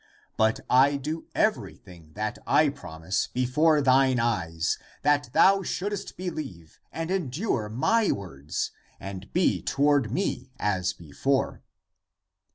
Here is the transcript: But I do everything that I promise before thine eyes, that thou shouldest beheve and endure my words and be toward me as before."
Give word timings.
But 0.35 0.61
I 0.67 0.97
do 0.97 1.27
everything 1.35 2.13
that 2.15 2.39
I 2.47 2.69
promise 2.69 3.27
before 3.27 3.83
thine 3.83 4.19
eyes, 4.19 4.79
that 5.03 5.29
thou 5.31 5.61
shouldest 5.61 6.17
beheve 6.17 6.79
and 6.91 7.11
endure 7.11 7.69
my 7.69 8.11
words 8.11 8.71
and 8.99 9.31
be 9.31 9.61
toward 9.61 10.11
me 10.11 10.49
as 10.57 10.91
before." 10.93 11.61